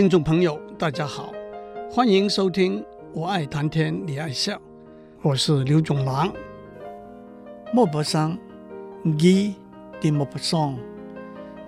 [0.00, 1.30] 听众朋友，大家好，
[1.90, 2.80] 欢迎收听
[3.12, 4.56] 《我爱谈天，你爱笑》，
[5.20, 6.32] 我是刘总郎。
[7.70, 8.34] 莫泊桑
[9.04, 9.52] Guy
[10.00, 10.78] de Maupassant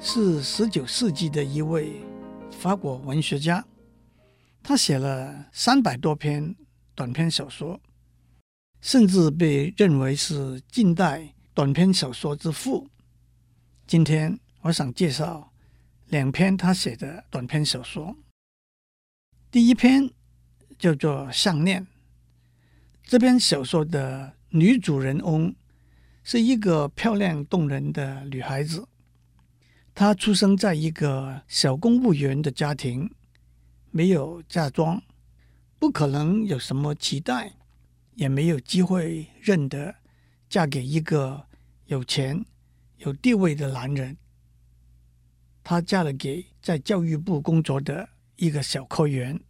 [0.00, 2.00] 是十九世纪的一位
[2.50, 3.62] 法国文学家，
[4.62, 6.56] 他写了三百多篇
[6.94, 7.78] 短篇小说，
[8.80, 12.88] 甚至被认为是近代短篇小说之父。
[13.86, 15.52] 今天我想介绍
[16.06, 18.16] 两篇他写的短篇小说。
[19.52, 20.10] 第一篇
[20.78, 21.82] 叫做《项链》。
[23.02, 25.54] 这篇小说的女主人翁
[26.24, 28.88] 是一个漂亮动人的女孩子。
[29.94, 33.14] 她出生在一个小公务员的家庭，
[33.90, 35.02] 没有嫁妆，
[35.78, 37.52] 不可能有什么期待，
[38.14, 39.96] 也没有机会认得
[40.48, 41.46] 嫁给一个
[41.84, 42.42] 有钱。
[43.00, 44.16] 有地位的男人，
[45.62, 49.40] 她嫁了给在教育部工作的一个小科员。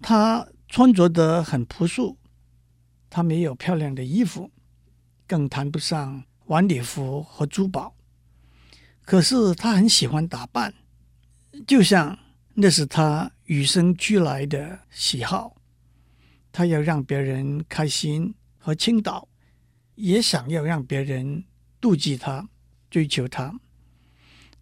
[0.00, 2.18] 他穿着得很朴素，
[3.10, 4.50] 他没有漂亮的衣服，
[5.26, 7.94] 更谈不上晚礼服和珠宝。
[9.04, 10.74] 可是他很喜欢打扮，
[11.66, 12.18] 就像
[12.54, 15.56] 那是他与生俱来的喜好。
[16.52, 19.28] 他要让别人开心和倾倒，
[19.94, 21.44] 也想要让别人。
[21.80, 22.48] 妒忌他，
[22.90, 23.60] 追求他。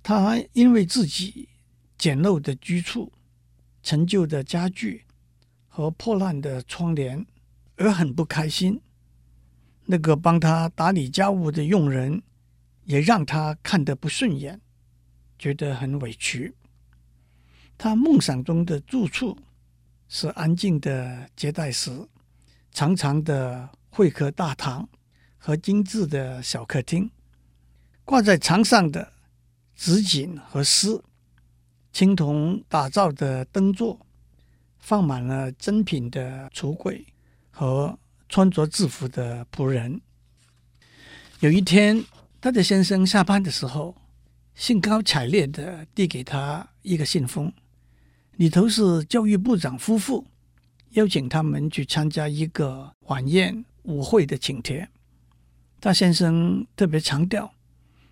[0.03, 1.49] 他因为自己
[1.97, 3.13] 简陋的居处、
[3.83, 5.05] 陈旧的家具
[5.69, 7.25] 和破烂的窗帘
[7.77, 8.81] 而很不开心。
[9.85, 12.23] 那个帮他打理家务的佣人
[12.85, 14.61] 也让他看得不顺眼，
[15.39, 16.55] 觉得很委屈。
[17.79, 19.39] 他梦想中的住处
[20.09, 22.09] 是安静的接待室、
[22.73, 24.89] 长长的会客大堂。
[25.39, 27.09] 和精致的小客厅，
[28.05, 29.13] 挂在墙上的
[29.77, 31.01] 纸锦和诗，
[31.97, 33.99] 青铜打造的灯座，
[34.79, 37.07] 放满了珍品的橱柜
[37.51, 37.99] 和
[38.29, 39.99] 穿着制服的仆人。
[41.41, 42.05] 有一天，
[42.39, 43.97] 他的先生下班的时候，
[44.55, 47.51] 兴高采烈地递给他一个信封，
[48.33, 50.27] 里头是教育部长夫妇
[50.91, 54.87] 邀请他们去参加一个晚宴舞会的请帖。
[55.81, 57.55] 大先生特别强调，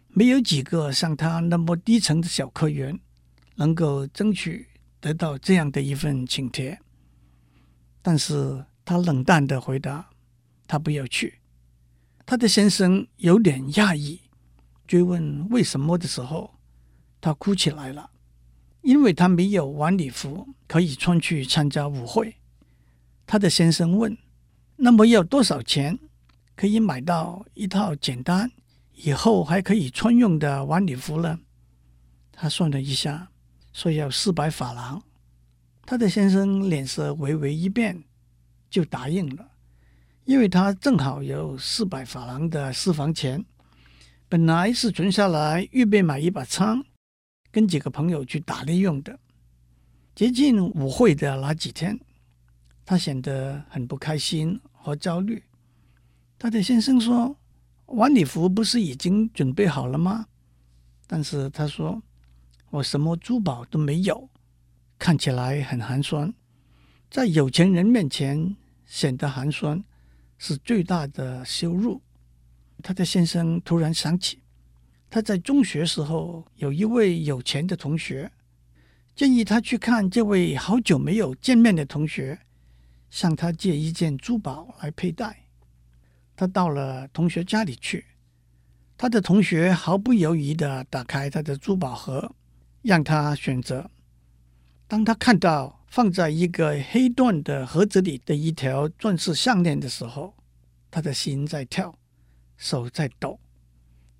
[0.08, 2.98] 没有几个像他那么低层的小科员
[3.56, 4.68] 能够争取
[5.00, 6.78] 得到这样的一份请帖。
[8.02, 10.10] 但是他冷淡的回答
[10.66, 11.40] ：“他不要去。”
[12.26, 14.20] 他的先生有点讶异，
[14.86, 16.54] 追问为什么的时候，
[17.20, 18.10] 他哭起来了，
[18.82, 22.36] 因为他没有晚礼服可以穿去参加舞会。
[23.26, 24.16] 他的先生问
[24.76, 25.98] ：“那么要多少钱？”
[26.56, 28.48] 可以买到一套简单、
[28.92, 31.40] 以后还可以穿用的晚礼服呢。
[32.30, 33.28] 他算了一下，
[33.74, 35.02] 说要四百法郎。
[35.84, 38.02] 他的先生脸色微微一变，
[38.70, 39.46] 就答应了，
[40.24, 43.44] 因为他正好有四百法郎的私房钱，
[44.30, 46.82] 本来是存下来预备买一把枪，
[47.50, 49.18] 跟几个朋友去打猎用的。
[50.14, 52.00] 接近舞会的那几天，
[52.86, 55.42] 他显得很不开心和焦虑。
[56.38, 57.36] 他的先生说
[57.86, 60.26] ：“晚礼服不是已经准备好了吗？”
[61.06, 62.00] 但是他说
[62.74, 64.28] ：“我什么珠宝都没有，
[64.98, 66.34] 看起来很寒酸，
[67.08, 69.84] 在有钱人面前显得寒酸
[70.38, 72.02] 是最大的羞辱。”
[72.82, 74.42] 他的先生突然想起，
[75.08, 78.32] 他在中学时候有一位有钱的同学，
[79.14, 82.40] 建议他去看这位好久没有见面的同学，
[83.08, 85.44] 向他借一件珠宝来佩戴。
[86.34, 88.04] 他到了同学家里去，
[88.98, 92.34] 他的同学毫不犹豫地打开他的珠宝盒，
[92.84, 93.90] 让他选择。
[94.86, 100.34] 当他看到放在一个黑缎的盒子里的一条钻石项链的时候，
[100.90, 101.98] 他的心在跳，
[102.56, 103.40] 手在抖。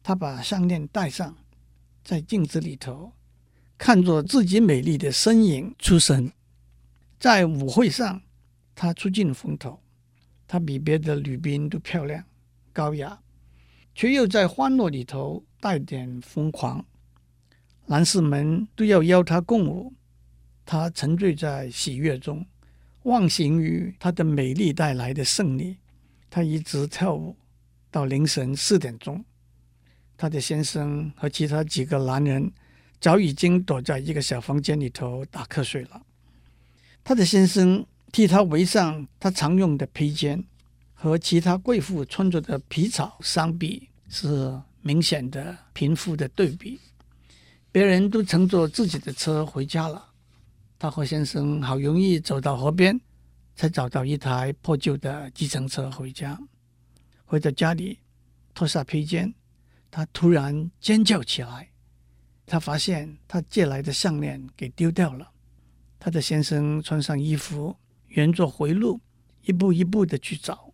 [0.03, 1.37] 他把项链戴上，
[2.03, 3.13] 在镜子里头
[3.79, 6.33] 看着自己美丽的身影出神。
[7.21, 8.23] 在舞会上，
[8.75, 9.81] 他出尽风头。
[10.47, 12.23] 她比别的女宾都漂亮、
[12.73, 13.19] 高雅，
[13.95, 16.85] 却又在欢乐里头带点疯狂。
[17.87, 19.93] 男士们都要邀她共舞，
[20.65, 22.45] 她沉醉在喜悦中，
[23.03, 25.77] 忘形于她的美丽带来的胜利。
[26.31, 27.37] 她一直跳舞
[27.91, 29.25] 到凌晨四点钟。
[30.17, 32.53] 她的先生和其他几个男人
[33.01, 36.03] 早已经躲在一个小房间里头打瞌睡了。
[37.03, 37.85] 她的先生。
[38.13, 40.45] 替她围上她常用的披肩，
[40.93, 46.79] 和其他贵妇穿着的皮草相比，是明显的贫富的对比。
[47.75, 50.13] 别人都乘坐自己的车回家了，
[50.79, 53.01] 大和先生好容易走到河边，
[53.57, 56.39] 才找到一台破旧的计程车回家。
[57.25, 57.99] 回到家里，
[58.55, 59.35] 脱下披肩，
[59.91, 61.69] 他突然尖叫起来。
[62.47, 65.33] 他发现他借来的项链给丢掉了。
[65.99, 67.75] 他的先生穿上衣服，
[68.11, 69.01] 沿着回路
[69.43, 70.73] 一步一步的去找。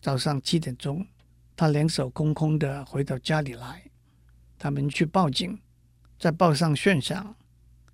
[0.00, 1.06] 早上七点钟，
[1.54, 3.82] 他两手空空的回到家里来。
[4.58, 5.58] 他们去报警，
[6.22, 7.34] 在报上炫赏，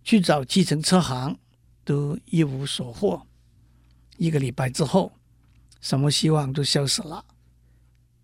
[0.05, 1.39] 去找计程车行，
[1.83, 3.27] 都一无所获。
[4.19, 5.15] 一个礼拜之后，
[5.81, 7.25] 什么希望都消失了。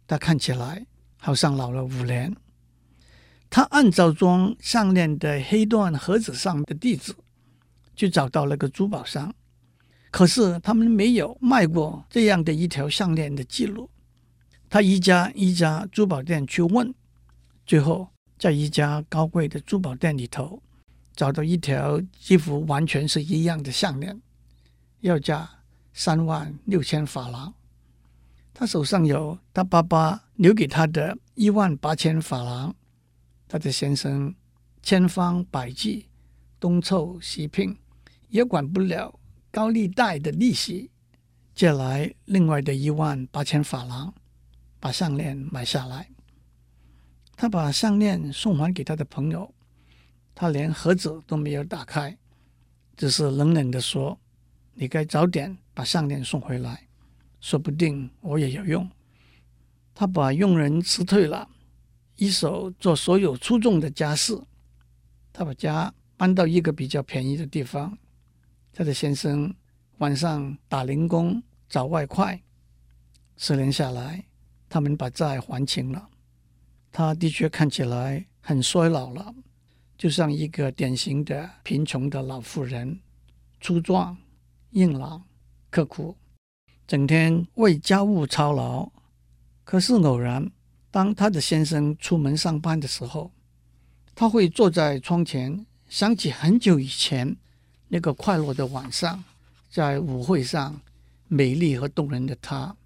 [0.07, 0.87] 他看起来
[1.17, 2.37] 好像老了五年。
[3.49, 7.15] 他按照装项链的黑缎盒子上的地址，
[7.97, 9.35] 去找到了个珠宝商，
[10.11, 13.89] 可是他们没有卖过这样的一条项链的记录。
[14.69, 16.95] 他一家一家珠宝店去问，
[17.65, 18.11] 最后
[18.45, 20.63] 在一家高贵的珠宝店里头，
[21.17, 24.21] 找到一条几乎完全是一样的项链，
[25.01, 25.49] 要价
[25.95, 27.55] 三万六千法郎。
[28.53, 32.75] 他手上有他爸爸留给他的一万八千法郎。
[33.49, 34.35] 他的先生
[34.83, 36.05] 千方百计
[36.61, 37.75] 东凑西拼，
[38.29, 39.19] 也管不了
[39.51, 40.91] 高利贷的利息，
[41.55, 44.13] 借来另外的一万八千法郎，
[44.79, 46.11] 把项链买下来。
[47.37, 49.53] 他把项链送还给他的朋友，
[50.35, 52.17] 他连盒子都没有打开，
[52.97, 54.19] 只是冷冷地说
[54.75, 56.87] ：“你该早点把项链送回来，
[57.41, 58.89] 说不定我也有用。”
[59.95, 61.49] 他把佣人辞退了。
[62.17, 64.41] 一手做所有粗重的家事，
[65.33, 67.99] 他把家搬到一个比较便宜的地方。
[68.73, 69.53] 他的先生
[69.99, 72.41] 晚上打零工找外快，
[73.37, 74.25] 十年下来，
[74.69, 76.09] 他们把债还清了。
[76.97, 79.35] 他的确看起来很衰老了，
[79.99, 83.01] 就像一个典型的贫穷的老妇人，
[83.61, 84.17] 粗壮、
[84.71, 85.25] 硬朗、
[85.71, 86.17] 刻苦，
[86.87, 88.89] 整天为家务操劳。
[89.65, 90.49] 可是偶然。
[90.93, 93.33] 当他的先生出门上班的时候，
[94.15, 97.37] 他会坐在窗前，想起很久以前
[97.89, 99.25] 那个快乐的晚上，
[99.69, 100.81] 在舞会上
[101.27, 102.77] 美丽和动人的他。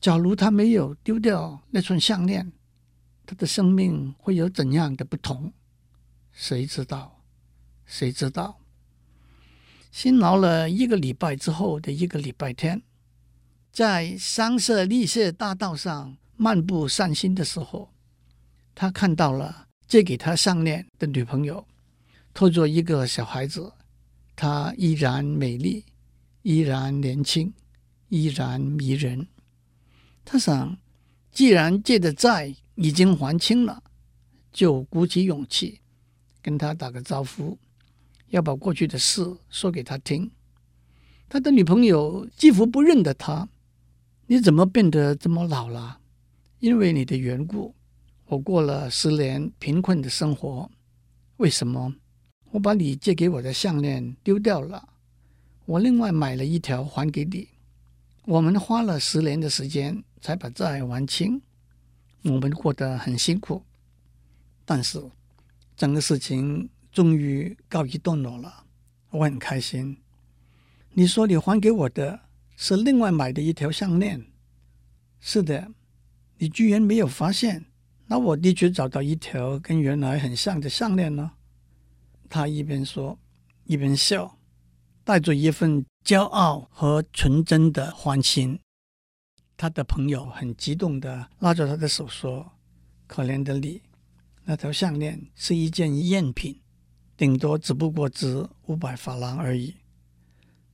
[0.00, 2.50] 假如他没有丢掉那串项链，
[3.26, 5.52] 他的生命会有怎样的不同？
[6.32, 7.22] 谁知道？
[7.84, 8.60] 谁知道？
[9.90, 12.82] 辛劳了一个礼拜之后的一个礼拜天，
[13.72, 16.16] 在香榭丽舍大道上。
[16.38, 17.90] 漫步散心的时候，
[18.74, 21.66] 他看到了借给他项链的女朋友，
[22.34, 23.72] 拖着一个小孩子。
[24.36, 25.86] 她依然美丽，
[26.42, 27.54] 依然年轻，
[28.10, 29.26] 依然迷人。
[30.26, 30.76] 他想，
[31.32, 33.82] 既然借的债已经还清了，
[34.52, 35.80] 就鼓起勇气
[36.40, 37.58] 跟他打个招呼，
[38.28, 40.30] 要把过去的事说给他听。
[41.28, 43.48] 他的女朋友几乎不认得他，
[44.26, 45.98] 你怎么变得这么老了？
[46.60, 47.74] 因为你的缘故，
[48.26, 50.70] 我过了十年贫困的生活。
[51.38, 51.94] 为什么？
[52.52, 54.88] 我把你借给我的项链丢掉了，
[55.64, 57.48] 我另外买了一条还给你。
[58.24, 61.42] 我们花了十年的时间才把债还清，
[62.26, 63.62] 我们过得很辛苦。
[64.64, 65.02] 但是
[65.76, 68.64] 整个事情终于告一段落了，
[69.10, 69.98] 我很开心。
[70.92, 72.20] 你说你还给我的
[72.56, 74.26] 是另外买的一条项链？
[75.20, 75.72] 是的。
[76.38, 77.64] 你居然没有发现？
[78.08, 81.32] 那我的确找到一条跟原来很像的项链呢。
[82.28, 83.18] 他一边说，
[83.64, 84.38] 一边笑，
[85.02, 88.58] 带着一份骄傲和纯真的欢欣。
[89.56, 92.52] 他的朋友很激动地拉着他的手说
[93.06, 93.80] ：“可怜的你，
[94.44, 96.60] 那条项链是一件赝品，
[97.16, 99.74] 顶多只不过值五百法郎而已。”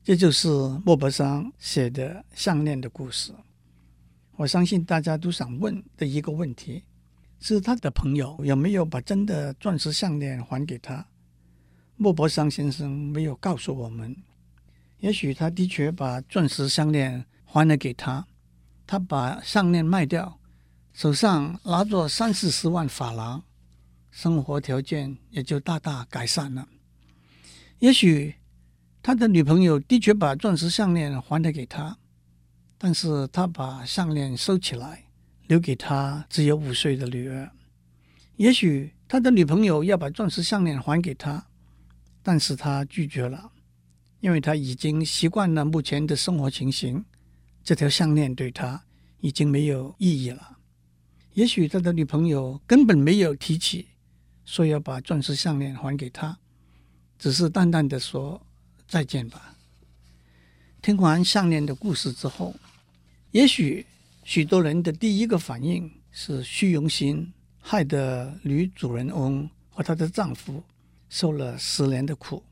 [0.02, 0.48] 这就是
[0.84, 3.32] 莫泊桑写的项链的故事。
[4.36, 6.82] 我相信大家都想问的一个问题，
[7.38, 11.06] 是他的朋友有没有把真的钻石项链还给他？
[11.96, 14.16] 莫泊桑先生没有告诉我们。
[14.98, 18.26] 也许他的确把钻石项链还了给他，
[18.86, 20.38] 他把项链卖掉，
[20.92, 23.42] 手上拿着三四十万法郎，
[24.10, 26.68] 生活条件也就大大改善了。
[27.78, 28.34] 也许
[29.02, 31.98] 他的女朋友的确把钻石项链还了给他。
[32.84, 35.04] 但是他把项链收起来，
[35.46, 37.48] 留给他只有五岁的女儿。
[38.34, 41.46] 也许他的女朋友要把钻石项链还给他，
[42.24, 43.52] 但是他拒绝了，
[44.18, 47.04] 因为他已经习惯了目前的生活情形，
[47.64, 48.82] 这条项链对他
[49.20, 50.58] 已经没有意义了。
[51.34, 53.88] 也许他的女朋友根本没有提起
[54.44, 56.38] 说要把钻石项链还给他，
[57.18, 58.44] 只是淡淡的说
[58.86, 59.56] 再见吧。
[60.82, 62.54] 听完项链的故事之后，
[63.30, 63.86] 也许
[64.24, 70.62] 许多人的第一个反应是虚荣心害得女主人翁和她的丈夫
[71.08, 72.42] 受了十年的苦。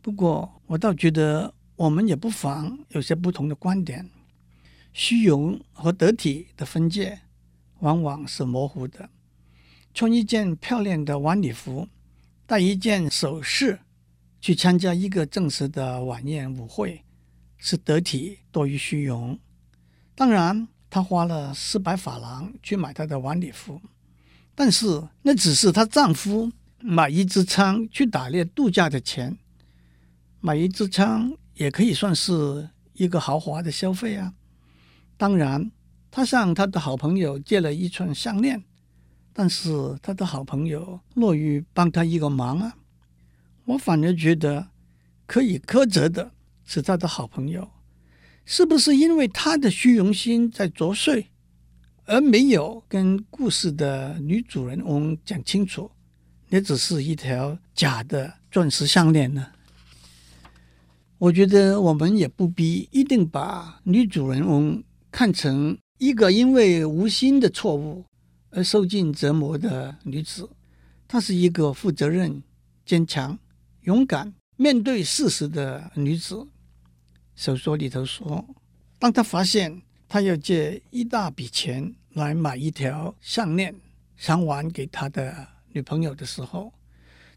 [0.00, 4.10] 不过，我倒觉得我们也不妨有些不同的观点。
[4.92, 7.20] 虚荣和得体的分界
[7.80, 9.10] 往往是模糊的。
[9.92, 11.88] 穿一件漂亮的晚礼服，
[12.46, 13.80] 戴一件首饰，
[14.40, 17.02] 去参加一个正式的晚宴舞会，
[17.58, 19.38] 是得体多于虚荣。
[20.14, 23.80] 当然，她花了四百法郎去买她的晚礼服，
[24.54, 29.36] 但是那只是她丈夫买一支枪去打猎度假的钱。
[30.40, 34.32] 买一支枪也可以算是一个豪华的消费啊。
[35.18, 35.70] 当然，
[36.10, 38.62] 他向他的好朋友借了一串项链，
[39.32, 42.76] 但是他的好朋友乐于帮他一个忙啊。
[43.64, 44.68] 我反而觉得
[45.26, 46.32] 可以苛责的
[46.64, 47.68] 是他的好朋友，
[48.44, 51.26] 是不是因为他的虚荣心在作祟，
[52.04, 55.90] 而没有跟故事的女主人翁讲清楚，
[56.50, 59.52] 那只是一条假的钻石项链呢？
[61.18, 64.82] 我觉得我们也不必一定把女主人翁。
[65.10, 68.04] 看成一个因为无心的错误
[68.50, 70.46] 而受尽折磨的女子，
[71.08, 72.42] 她是一个负责任、
[72.84, 73.38] 坚强、
[73.84, 76.46] 勇敢面对事实的女子。
[77.34, 78.44] 小说里头说，
[78.98, 83.74] 当她发现她要借一大笔钱来买一条项链
[84.18, 86.70] 偿还给他的女朋友的时候，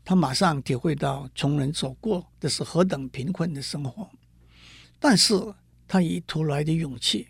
[0.10, 4.10] 他马上体会到穷人所过的是何等贫困的生活。
[5.00, 5.36] 但是
[5.88, 7.28] 他以突来的勇气。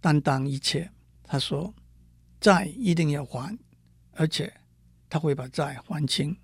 [0.00, 0.88] 担当一切，
[1.24, 1.74] 他说
[2.40, 3.58] ：“债一定要还，
[4.12, 4.50] 而且
[5.08, 6.36] 他会把债还清。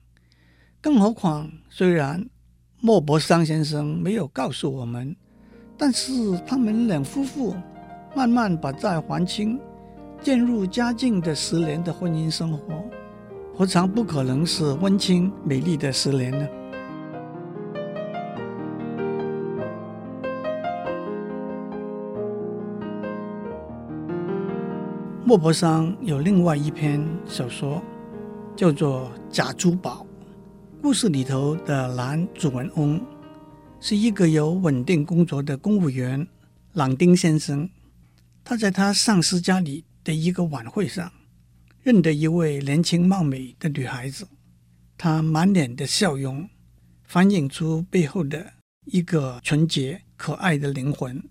[0.80, 2.28] 更何况，虽然
[2.80, 5.14] 莫泊桑先生没有告诉我们，
[5.78, 7.56] 但是他们两夫妇
[8.12, 9.56] 慢慢把债还清，
[10.20, 12.84] 渐入佳境的十年的婚姻生活，
[13.58, 16.46] 何尝不可能是温馨美丽的十年呢？”
[25.24, 27.82] 莫泊桑有另外一篇小说，
[28.54, 30.06] 叫做《假珠宝》。
[30.82, 33.00] 故事里头的男主人翁
[33.80, 36.28] 是一个有稳定工作的公务员
[36.74, 37.66] 朗丁先生。
[38.44, 41.10] 他在他上司家里的一个晚会上，
[41.86, 44.26] 认得一位年轻貌美的女孩子。
[44.98, 46.50] 她满脸的笑容，
[47.04, 48.54] 反映出背后的
[48.86, 51.22] 一个纯洁可爱的灵魂。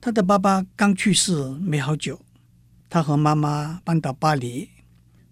[0.00, 2.18] 她的爸爸刚去世没好久。
[2.88, 4.70] 她和妈妈搬到巴黎，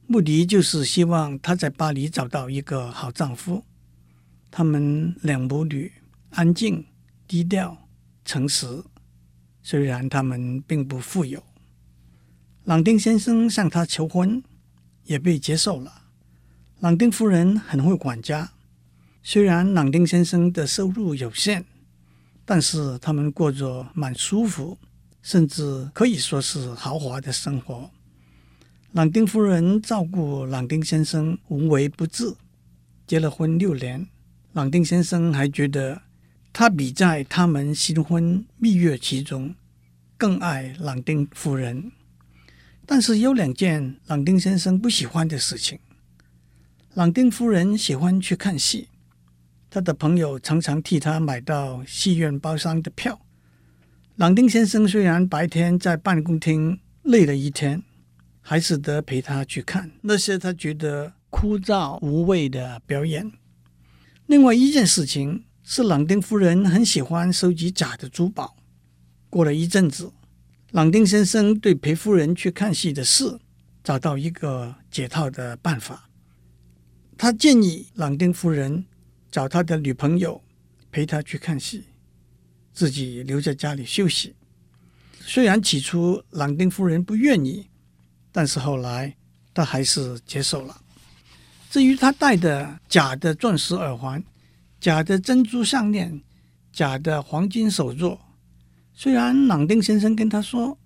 [0.06, 3.64] 目的就是希望她在巴黎找到一个好丈夫。
[4.50, 5.90] 他们两母女
[6.32, 6.84] 安静、
[7.26, 7.88] 低调、
[8.26, 8.84] 诚实，
[9.62, 11.42] 虽然他们并不富有。
[12.64, 14.42] 朗丁先生向她求婚，
[15.04, 16.02] 也被接受了。
[16.80, 18.52] 朗丁夫人很会管家，
[19.22, 21.64] 虽然朗丁先生的收入有限，
[22.44, 24.78] 但是他们过着蛮舒服。
[25.24, 27.90] 甚至可以说是豪华的生活。
[28.92, 32.34] 朗丁夫人照顾朗丁先生无微不至。
[33.06, 34.06] 结了婚六年，
[34.52, 36.02] 朗丁先生还觉得
[36.52, 39.54] 他比在他们新婚蜜月期中
[40.18, 41.90] 更爱朗丁夫人。
[42.86, 45.78] 但是有两件朗丁先生不喜欢的事情。
[46.94, 48.88] 朗丁夫人喜欢去看戏，
[49.68, 53.20] 他的朋友常常替他买到戏院包厢的票。
[54.16, 57.82] 朗丁先生虽然白天在办公厅累了一天，
[58.40, 63.32] 还是得陪他去看那些他觉得枯燥无味的表演。
[64.26, 68.56] 另外一件事情是，朗丁夫人很喜欢收集假的珠宝。
[69.28, 70.12] 过了一阵子，
[70.74, 73.38] 朗丁先生对陪夫人去看戏的事
[73.84, 76.10] 找到一个解套的办法。
[77.16, 78.84] 他建议朗丁夫人
[79.30, 80.42] 找他的女朋友
[80.90, 81.84] 陪他去看戏。
[82.72, 84.34] 自己留在家里休息。
[85.20, 87.68] 虽然起初朗丁夫人不愿意，
[88.32, 89.14] 但是后来
[89.54, 90.82] 她还是接受了。
[91.70, 94.24] 至于她戴的假的钻石耳环、
[94.80, 96.20] 假的珍珠项链、
[96.72, 98.18] 假的黄金手镯，
[98.96, 100.78] 虽然朗丁先生跟他说：“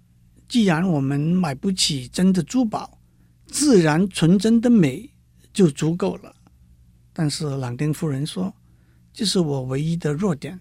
[0.48, 2.98] 既然我们买不起真的珠宝，
[3.46, 5.10] 自然纯真的美
[5.52, 6.34] 就足够了。”
[7.12, 8.54] 但是朗丁夫人说
[9.12, 10.58] ：“这是我唯一的弱点。”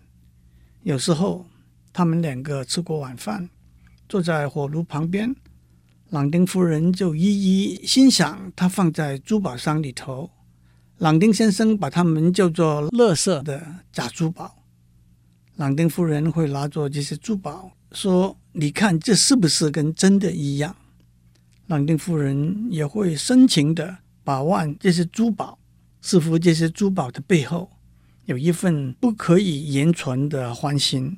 [0.83, 1.45] 有时候，
[1.93, 3.49] 他们两个吃过晚饭，
[4.09, 5.33] 坐在火炉旁边，
[6.09, 10.29] 朗丁夫人就一一欣赏他放在珠宝箱里头。
[10.97, 14.56] 朗丁先生把他们叫做“乐色”的假珠宝，
[15.57, 20.75] 朗丁夫人会拿着这些珠宝说：“你看，这是不是跟真的一样？”
[21.65, 25.57] 朗丁夫人也会深情地把玩这些珠宝，
[25.99, 27.71] 似乎这些珠宝的背后
[28.25, 31.17] 有一份不可以言传的欢心。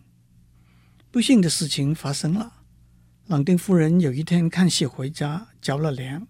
[1.11, 2.53] 不幸的事情发生了，
[3.27, 6.25] 朗丁夫人有一天看戏回家，着了凉，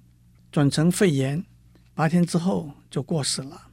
[0.52, 1.46] 转成肺炎，
[1.94, 3.68] 八天之后就过世了。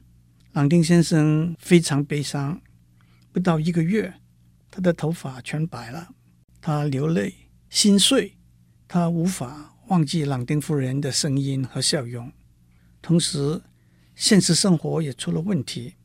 [0.51, 2.61] 朗丁先生非常悲伤，
[3.31, 4.13] 不到一个月。
[4.77, 6.09] 他的头发全白了，
[6.61, 7.33] 他流泪
[7.67, 8.37] 心碎，
[8.87, 12.31] 他无法忘记朗丁夫人的声音和笑容。
[13.01, 13.59] 同时，
[14.13, 15.95] 现实生活也出了问题。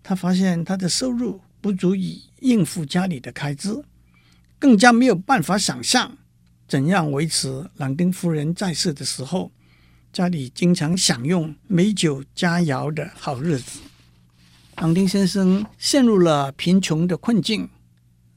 [0.00, 3.84] 他发现他的收入不足以应付家里的开支，
[4.60, 6.16] 更加没有办法想象
[6.68, 9.50] 怎样维持朗丁夫人在世的时候
[10.12, 13.80] 家里经常享用美酒佳肴的好日子。
[14.76, 17.68] 朗丁先生陷入了贫穷的困境。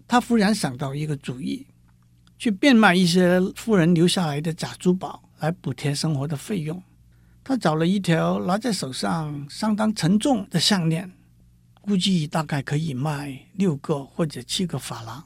[0.08, 1.68] 他忽然想到一个主意，
[2.38, 6.82] 去变卖一些夫人留下来的假珠宝来补贴生活的费用。
[7.44, 11.12] 他找了一条拿在手上相当沉重的项链，
[11.82, 15.26] 估计大概可以卖六个或者七个法郎。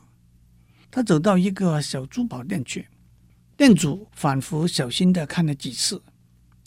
[0.89, 2.87] 他走到一个小珠宝店去，
[3.55, 6.01] 店主反复小心地看了几次，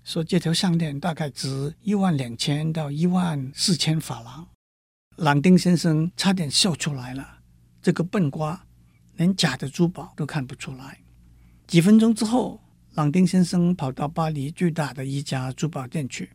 [0.02, 4.49] 说这条项链大概值一万两千到一万四千法郎。
[5.16, 7.34] 朗丁先生差点笑出来了。
[7.85, 8.64] 这个笨瓜，
[9.17, 11.00] 连假的珠宝都看不出来。
[11.67, 12.59] 几分钟之后，
[12.95, 16.31] 朗丁先生跑到巴黎最大的一家珠宝店去，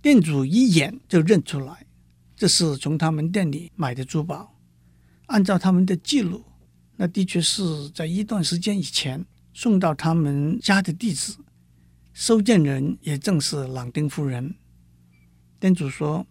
[0.00, 1.84] 店主一眼就认出来，
[2.36, 4.54] 这是从他们店里买的珠宝。
[5.26, 6.44] 按照他们的记录，
[6.94, 11.34] 那的确是在一段时间以前送到他们家的地址，
[12.12, 14.54] 收件人也正是朗丁夫人。
[15.58, 16.24] 店主说：“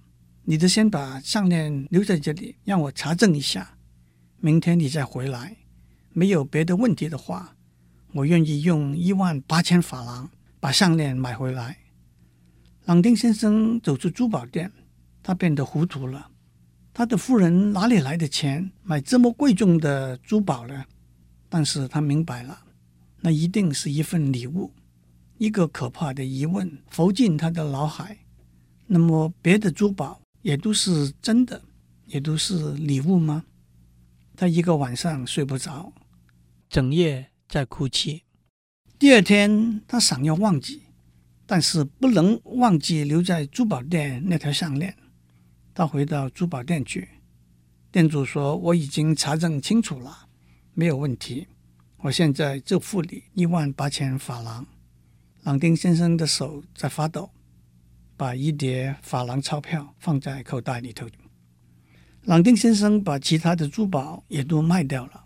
[0.43, 3.75] 你得先把项链留在这里，让我查证一下。”
[4.41, 5.57] 明天你再回来，
[6.13, 7.57] 没有别的问题的话，
[8.13, 10.29] 我愿意用一万八千法郎
[10.61, 11.77] 把项链买回来。
[12.85, 14.71] 朗丁先生走出珠宝店，
[15.21, 16.29] 他变得糊涂了。
[16.93, 20.85] 他的夫人哪里来的钱买这么贵重的珠宝呢？
[21.49, 22.61] 但是他明白了，
[23.19, 24.71] 那一定是一份礼物。
[25.37, 28.17] 一个可怕的疑问浮进他的脑海：
[28.87, 31.61] 那么别的珠宝也都是真的，
[32.05, 33.43] 也都是礼物吗？
[34.39, 35.91] 他一个晚上睡不着，
[36.69, 38.23] 整夜在哭泣。
[38.97, 40.83] 第二天，他想要忘记，
[41.45, 44.95] 但是不能忘记留在珠宝店那条项链。
[45.73, 47.09] 他回到珠宝店去，
[47.91, 50.29] 店主说：“我已经查证清楚了，
[50.73, 51.45] 没有问题。
[51.97, 54.65] 我现在就付你一万八千法郎。”
[55.43, 57.29] 朗丁先生的手在发抖，
[58.15, 61.05] 把一叠法郎钞票放在口袋里头。
[62.29, 65.23] 朗丁先生把其他的珠宝也都卖掉了，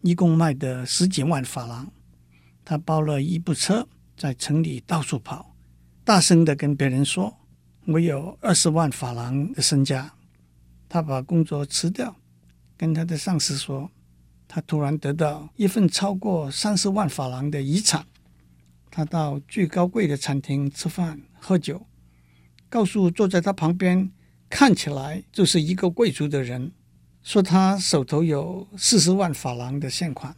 [0.00, 1.92] 一共卖的十几万法郎。
[2.64, 3.86] 他包了一部车，
[4.16, 5.54] 在城里到处跑，
[6.02, 7.38] 大声的跟别人说
[7.86, 10.12] ：“我有二十万法郎的身家。”
[10.90, 12.16] 他把工作辞掉，
[12.76, 13.88] 跟他的上司说
[14.48, 18.04] ：“他突然得到一份超过三十万法郎的遗产。”
[18.90, 21.86] 他到最高贵的餐厅吃饭喝酒，
[22.68, 24.10] 告诉坐在他旁边。
[24.50, 26.72] 看起来就是一个贵族的人，
[27.22, 30.36] 说他手头有四十万法郎的现款。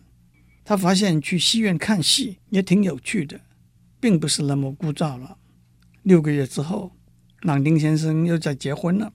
[0.65, 3.41] 他发现去戏院看戏也挺有趣的，
[3.99, 5.39] 并不是那么枯燥了。
[6.03, 6.93] 六个月之后，
[7.41, 9.13] 朗丁先生又再结婚了。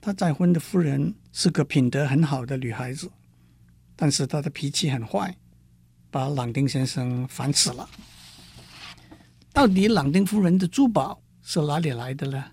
[0.00, 3.10] 他再婚的夫人是个品德很好的女孩子，
[3.94, 5.36] 但是她的脾气很坏，
[6.10, 7.88] 把朗丁先生烦死了。
[9.52, 12.44] 到底朗丁夫人的珠宝是哪里来的呢？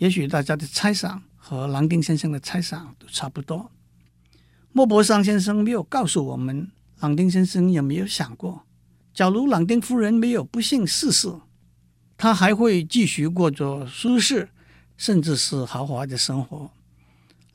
[0.00, 3.70] 也许大家的猜想和朗丁先生的猜想都差不多。
[4.72, 8.64] 莫泊桑先生没有告诉我们，朗丁先生有没有想过，
[9.12, 11.28] 假如朗丁夫人没有不幸逝世，
[12.16, 14.48] 他还会继续过着舒适
[14.96, 16.70] 甚至是豪华的生活。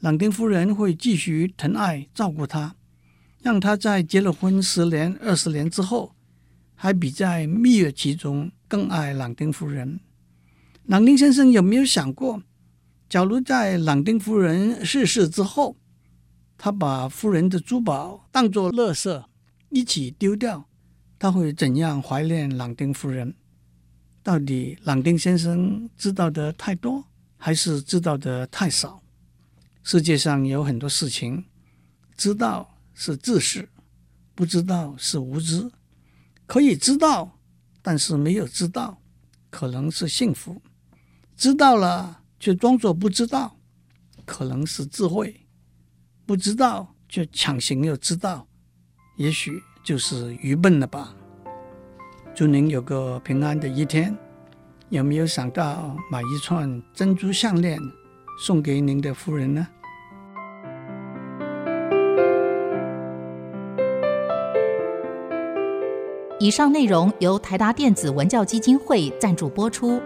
[0.02, 2.76] 朗丁夫人会继续疼爱照顾他，
[3.42, 6.14] 让他在结了婚十年、二十年之后，
[6.76, 10.00] 还比在蜜月期中更爱朗丁夫人。
[10.88, 12.44] 朗丁先生有没有想过，
[13.10, 15.76] 假如在朗丁夫人逝世之后，
[16.60, 19.26] 他把夫人的珠宝当作垃圾
[19.70, 20.70] 一起丢掉，
[21.18, 23.34] 他会怎样怀念朗丁夫人？
[24.22, 27.04] 到底朗丁先生知道的太多，
[27.36, 29.02] 还是知道的太少？
[29.82, 31.46] 世界上有很多事情，
[32.16, 33.68] 知道是知识，
[34.36, 35.72] 不知道是无知。
[36.46, 37.40] 可以知道，
[37.82, 39.02] 但是没有知道，
[39.50, 40.62] 可能是幸福。
[41.36, 43.58] 知道了却装作不知道，
[44.26, 45.28] 可能是智慧；
[46.26, 48.48] 不知道却强行要知道，
[49.18, 51.14] 也许就是愚笨了吧。
[52.34, 54.16] 祝您有个平安的一天。
[54.90, 57.78] 有没有想到买一串珍珠项链
[58.40, 59.68] 送给您的夫人呢？
[66.40, 70.00] 以上内容由台达电子文教基金会赞助播出。